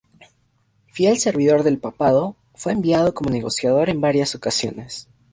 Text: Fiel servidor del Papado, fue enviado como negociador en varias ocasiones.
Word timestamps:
Fiel 0.87 1.19
servidor 1.19 1.61
del 1.61 1.77
Papado, 1.77 2.35
fue 2.55 2.71
enviado 2.71 3.13
como 3.13 3.29
negociador 3.29 3.87
en 3.87 4.01
varias 4.01 4.33
ocasiones. 4.33 5.07